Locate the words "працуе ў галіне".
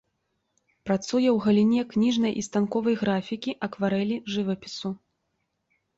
0.89-1.81